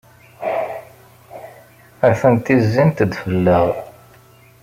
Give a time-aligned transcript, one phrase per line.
[2.07, 3.67] Atenti zzint-d fell-aɣ.